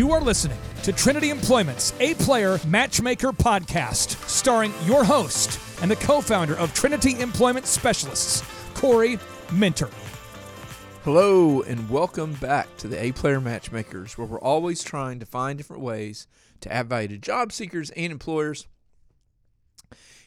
[0.00, 5.96] You are listening to Trinity Employment's A Player Matchmaker podcast, starring your host and the
[5.96, 8.42] co founder of Trinity Employment Specialists,
[8.72, 9.18] Corey
[9.52, 9.90] Minter.
[11.04, 15.58] Hello, and welcome back to the A Player Matchmakers, where we're always trying to find
[15.58, 16.26] different ways
[16.62, 18.68] to add value to job seekers and employers.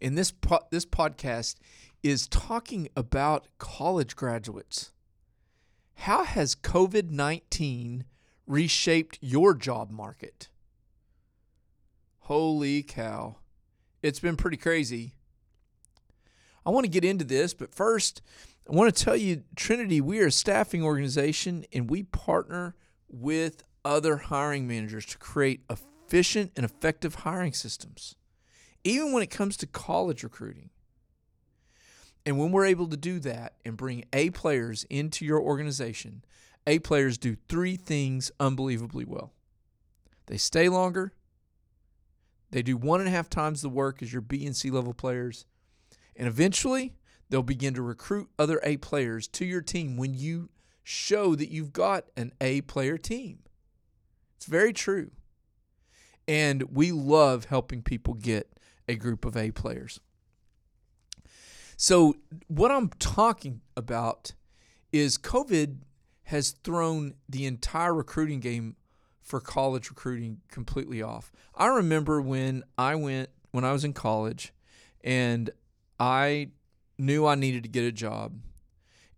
[0.00, 1.56] And this po- this podcast
[2.04, 4.92] is talking about college graduates.
[5.94, 8.04] How has COVID nineteen
[8.46, 10.48] reshaped your job market?
[12.20, 13.36] Holy cow!
[14.02, 15.14] It's been pretty crazy.
[16.64, 18.22] I want to get into this, but first.
[18.68, 22.74] I want to tell you, Trinity, we are a staffing organization and we partner
[23.08, 28.16] with other hiring managers to create efficient and effective hiring systems,
[28.82, 30.70] even when it comes to college recruiting.
[32.24, 36.24] And when we're able to do that and bring A players into your organization,
[36.66, 39.32] A players do three things unbelievably well
[40.26, 41.12] they stay longer,
[42.50, 44.92] they do one and a half times the work as your B and C level
[44.92, 45.46] players,
[46.16, 46.94] and eventually,
[47.28, 50.48] they'll begin to recruit other A players to your team when you
[50.82, 53.40] show that you've got an A player team.
[54.36, 55.10] It's very true.
[56.28, 60.00] And we love helping people get a group of A players.
[61.76, 62.14] So,
[62.48, 64.32] what I'm talking about
[64.92, 65.78] is COVID
[66.26, 68.76] has thrown the entire recruiting game
[69.22, 71.30] for college recruiting completely off.
[71.54, 74.52] I remember when I went, when I was in college,
[75.02, 75.50] and
[76.00, 76.48] I
[76.98, 78.40] knew I needed to get a job.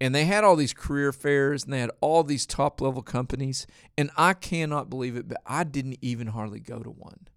[0.00, 3.66] And they had all these career fairs and they had all these top level companies.
[3.96, 7.28] And I cannot believe it, but I didn't even hardly go to one.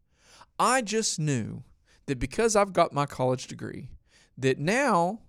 [0.58, 1.64] I just knew
[2.08, 3.90] that because I've got my college degree,
[4.38, 5.20] that now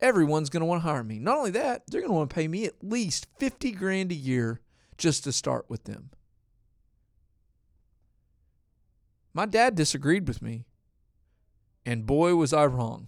[0.00, 1.18] everyone's going to want to hire me.
[1.18, 4.16] Not only that, they're going to want to pay me at least 50 grand a
[4.16, 4.60] year
[4.98, 6.10] just to start with them.
[9.32, 10.64] My dad disagreed with me.
[11.86, 13.06] And boy, was I wrong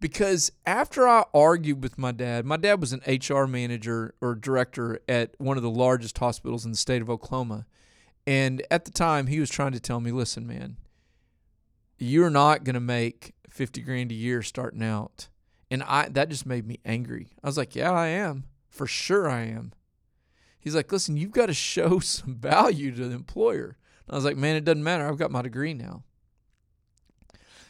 [0.00, 5.00] because after I argued with my dad, my dad was an HR manager or director
[5.06, 7.66] at one of the largest hospitals in the state of Oklahoma.
[8.26, 10.78] And at the time, he was trying to tell me, listen, man,
[11.98, 15.28] you're not going to make 50 grand a year starting out.
[15.70, 17.28] And I that just made me angry.
[17.42, 18.44] I was like, yeah, I am.
[18.68, 19.72] For sure I am.
[20.58, 23.76] He's like, listen, you've got to show some value to the employer.
[24.06, 25.08] And I was like, man, it doesn't matter.
[25.08, 26.04] I've got my degree now.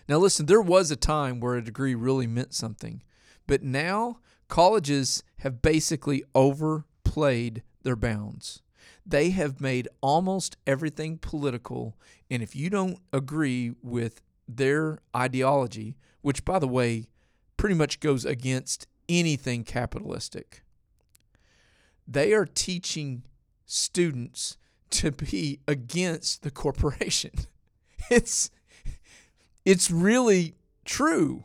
[0.08, 3.04] Now, listen, there was a time where a degree really meant something,
[3.46, 4.18] but now
[4.48, 8.62] colleges have basically overplayed their bounds.
[9.06, 11.96] They have made almost everything political,
[12.28, 17.06] and if you don't agree with their ideology, which, by the way,
[17.60, 20.62] pretty much goes against anything capitalistic,
[22.08, 23.22] they are teaching
[23.66, 24.56] students
[24.88, 27.32] to be against the corporation.
[28.10, 28.50] It's
[29.64, 30.56] it's really
[30.86, 31.44] true.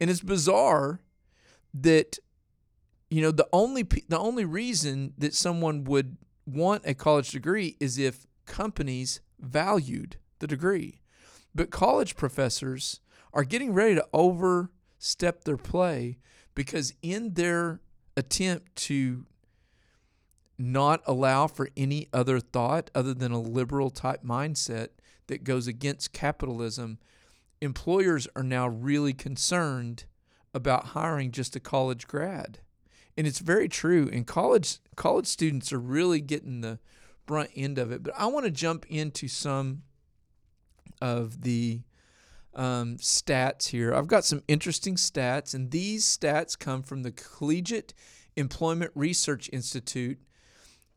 [0.00, 1.00] And it's bizarre
[1.74, 2.18] that
[3.10, 7.98] you know the only the only reason that someone would want a college degree is
[7.98, 11.02] if companies valued the degree.
[11.54, 13.00] But college professors
[13.34, 14.06] are getting ready to
[15.04, 16.16] overstep their play
[16.54, 17.80] because in their
[18.16, 19.26] attempt to
[20.56, 24.88] not allow for any other thought other than a liberal type mindset
[25.26, 26.98] that goes against capitalism
[27.60, 30.04] employers are now really concerned
[30.54, 32.60] about hiring just a college grad.
[33.16, 34.08] And it's very true.
[34.12, 36.78] And college college students are really getting the
[37.26, 38.02] brunt end of it.
[38.02, 39.82] But I want to jump into some
[41.00, 41.82] of the
[42.56, 43.94] um, stats here.
[43.94, 47.94] I've got some interesting stats, and these stats come from the Collegiate
[48.36, 50.18] Employment Research Institute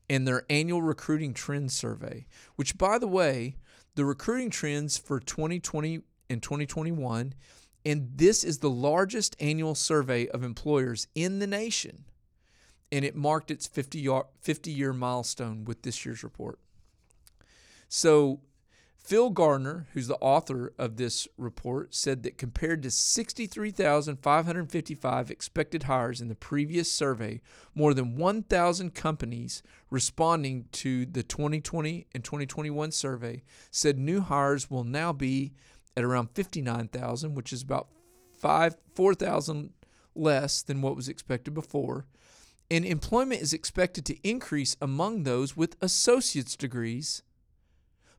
[0.10, 2.26] and their annual recruiting trends survey,
[2.56, 3.58] which, by the way,
[3.96, 7.34] the recruiting trends for 2020 and 2021,
[7.86, 12.06] and this is the largest annual survey of employers in the nation.
[12.92, 16.60] And it marked its 50 year, 50 year milestone with this year's report.
[17.90, 18.42] So,
[19.08, 26.20] Phil Gardner, who's the author of this report, said that compared to 63,555 expected hires
[26.20, 27.40] in the previous survey,
[27.74, 34.84] more than 1,000 companies responding to the 2020 and 2021 survey said new hires will
[34.84, 35.54] now be
[35.96, 37.88] at around 59,000, which is about
[38.38, 39.72] 5 4,000
[40.16, 42.08] less than what was expected before.
[42.70, 47.24] And employment is expected to increase among those with associate's degrees,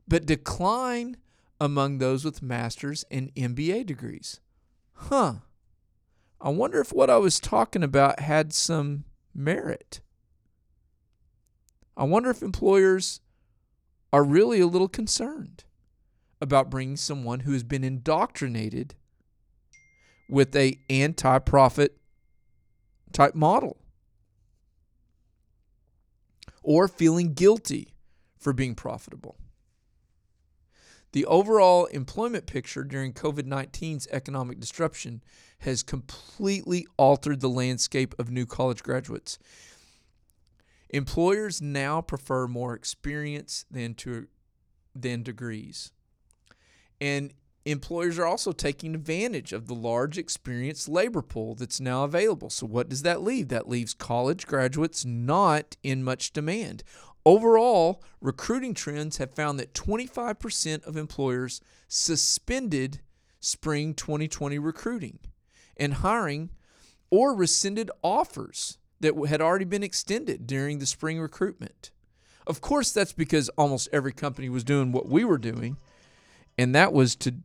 [0.09, 1.17] but decline
[1.61, 4.39] among those with master's and MBA degrees.
[4.93, 5.35] Huh.
[6.41, 10.01] I wonder if what I was talking about had some merit.
[11.95, 13.21] I wonder if employers
[14.11, 15.63] are really a little concerned
[16.41, 18.95] about bringing someone who has been indoctrinated
[20.29, 21.97] with a anti-profit
[23.11, 23.77] type model
[26.63, 27.93] or feeling guilty
[28.37, 29.35] for being profitable.
[31.11, 35.23] The overall employment picture during COVID 19's economic disruption
[35.59, 39.39] has completely altered the landscape of new college graduates.
[40.89, 44.27] Employers now prefer more experience than to
[44.95, 45.91] than degrees.
[46.99, 47.33] And
[47.65, 52.49] employers are also taking advantage of the large experienced labor pool that's now available.
[52.49, 53.49] So what does that leave?
[53.49, 56.83] That leaves college graduates not in much demand.
[57.25, 63.01] Overall, recruiting trends have found that 25% of employers suspended
[63.39, 65.19] spring 2020 recruiting
[65.77, 66.49] and hiring
[67.09, 71.91] or rescinded offers that had already been extended during the spring recruitment.
[72.45, 75.77] Of course, that's because almost every company was doing what we were doing,
[76.57, 77.35] and that was to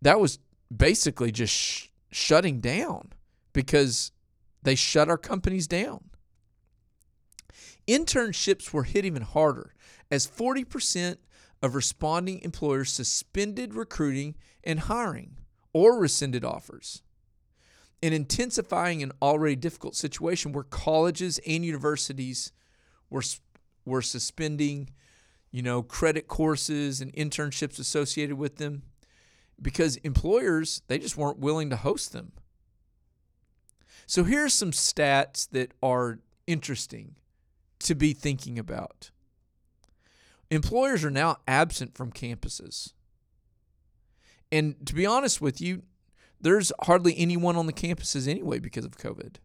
[0.00, 0.38] that was
[0.74, 3.12] basically just sh- shutting down
[3.52, 4.12] because
[4.62, 6.04] they shut our companies down.
[7.86, 9.74] Internships were hit even harder
[10.10, 11.16] as 40%
[11.62, 15.36] of responding employers suspended recruiting and hiring
[15.72, 17.02] or rescinded offers.
[18.00, 22.52] In intensifying an already difficult situation where colleges and universities
[23.10, 23.22] were,
[23.84, 24.90] were suspending,
[25.50, 28.82] you know, credit courses and internships associated with them
[29.60, 32.32] because employers, they just weren't willing to host them.
[34.06, 37.16] So here's some stats that are interesting
[37.80, 39.10] to be thinking about.
[40.50, 42.92] Employers are now absent from campuses.
[44.50, 45.82] And to be honest with you,
[46.40, 49.36] there's hardly anyone on the campuses anyway because of COVID.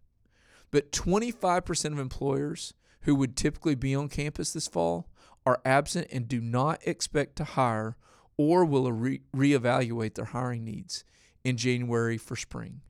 [0.72, 5.10] But 25% of employers who would typically be on campus this fall
[5.46, 7.98] are absent and do not expect to hire
[8.38, 11.04] or will re- reevaluate their hiring needs
[11.44, 12.82] in January for spring.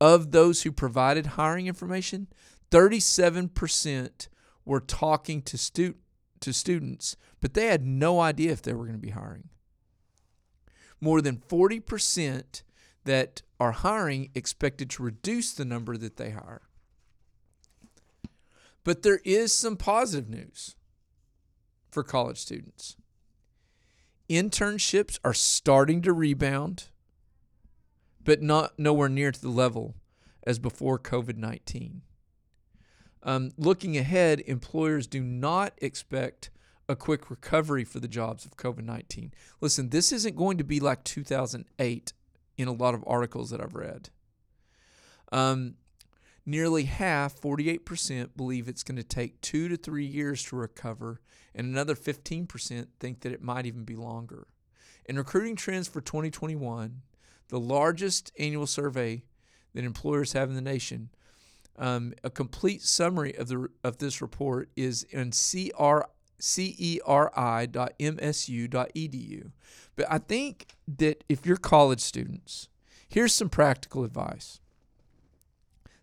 [0.00, 2.26] Of those who provided hiring information,
[2.72, 4.28] 37%
[4.64, 5.96] were talking to, stu-
[6.40, 9.50] to students, but they had no idea if they were going to be hiring.
[11.00, 12.62] More than 40%
[13.04, 16.62] that are hiring expected to reduce the number that they hire.
[18.84, 20.74] But there is some positive news
[21.90, 22.96] for college students.
[24.30, 26.88] Internships are starting to rebound,
[28.24, 29.94] but not nowhere near to the level
[30.44, 32.02] as before COVID 19.
[33.22, 36.50] Um, looking ahead, employers do not expect
[36.88, 39.32] a quick recovery for the jobs of COVID 19.
[39.60, 42.12] Listen, this isn't going to be like 2008
[42.58, 44.10] in a lot of articles that I've read.
[45.30, 45.74] Um,
[46.44, 51.20] nearly half, 48%, believe it's going to take two to three years to recover,
[51.54, 54.46] and another 15% think that it might even be longer.
[55.06, 57.02] In recruiting trends for 2021,
[57.48, 59.24] the largest annual survey
[59.74, 61.10] that employers have in the nation,
[61.78, 66.02] um, a complete summary of the of this report is in CR,
[66.40, 67.00] ceri.msu.edu.
[69.94, 72.68] But I think that if you're college students,
[73.08, 74.60] here's some practical advice.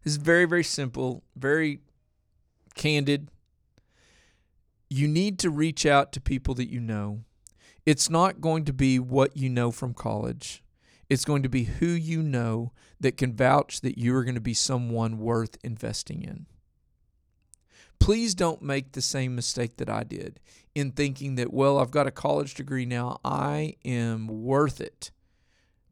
[0.03, 1.81] This is very, very simple, very
[2.75, 3.29] candid.
[4.89, 7.23] You need to reach out to people that you know.
[7.85, 10.63] It's not going to be what you know from college.
[11.09, 14.41] It's going to be who you know that can vouch that you are going to
[14.41, 16.45] be someone worth investing in.
[17.99, 20.39] Please don't make the same mistake that I did
[20.73, 23.19] in thinking that, well, I've got a college degree now.
[23.25, 25.11] I am worth it.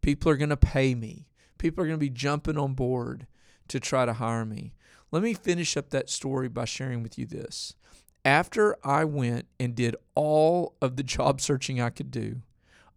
[0.01, 1.27] People are going to pay me.
[1.57, 3.27] People are going to be jumping on board
[3.67, 4.73] to try to hire me.
[5.11, 7.75] Let me finish up that story by sharing with you this.
[8.23, 12.41] After I went and did all of the job searching I could do,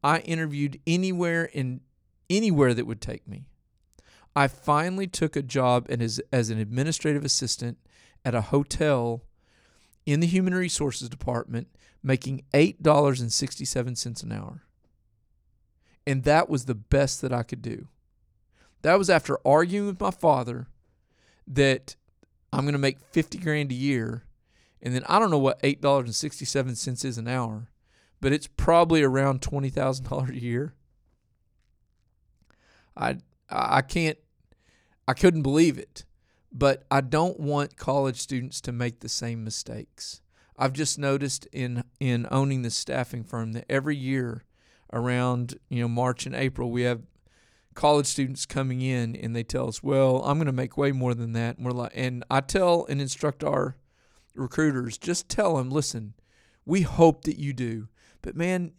[0.02, 1.80] I interviewed anywhere in
[2.30, 3.44] anywhere that would take me.
[4.34, 7.78] I finally took a job as, as an administrative assistant
[8.24, 9.24] at a hotel
[10.06, 11.68] in the human resources department
[12.02, 14.62] making $8.67 an hour.
[16.06, 17.88] And that was the best that I could do.
[18.82, 20.68] That was after arguing with my father
[21.46, 21.96] that
[22.52, 24.24] I'm going to make 50 grand a year.
[24.80, 27.68] And then I don't know what $8.67 is an hour,
[28.20, 30.74] but it's probably around $20,000 a year.
[33.00, 33.16] I
[33.48, 34.18] I can't
[35.08, 36.04] I couldn't believe it.
[36.52, 40.20] But I don't want college students to make the same mistakes.
[40.58, 44.44] I've just noticed in in owning the staffing firm that every year
[44.92, 47.02] around, you know, March and April we have
[47.74, 51.14] college students coming in and they tell us, "Well, I'm going to make way more
[51.14, 53.76] than that." And we're like and I tell and instruct our
[54.34, 56.14] recruiters, just tell them, listen,
[56.64, 57.88] we hope that you do.
[58.22, 58.72] But man,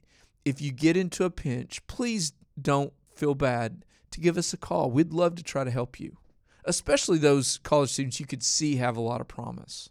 [0.45, 4.91] if you get into a pinch, please don't feel bad to give us a call.
[4.91, 6.17] We'd love to try to help you,
[6.65, 9.89] especially those college students you could see have a lot of promise.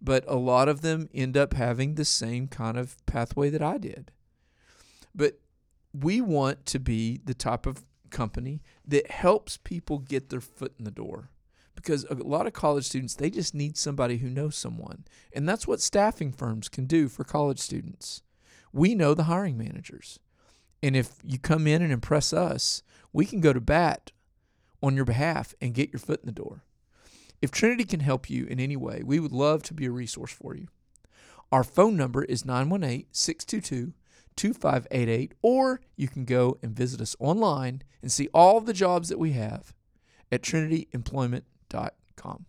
[0.00, 3.78] But a lot of them end up having the same kind of pathway that I
[3.78, 4.12] did.
[5.14, 5.40] But
[5.92, 10.84] we want to be the type of company that helps people get their foot in
[10.84, 11.30] the door
[11.74, 15.66] because a lot of college students they just need somebody who knows someone and that's
[15.66, 18.22] what staffing firms can do for college students
[18.72, 20.18] we know the hiring managers
[20.82, 22.82] and if you come in and impress us
[23.12, 24.12] we can go to bat
[24.82, 26.62] on your behalf and get your foot in the door
[27.40, 30.32] if trinity can help you in any way we would love to be a resource
[30.32, 30.68] for you
[31.50, 33.94] our phone number is 918 622
[34.38, 39.18] 2588, or you can go and visit us online and see all the jobs that
[39.18, 39.74] we have
[40.32, 42.46] at trinityemployment.com.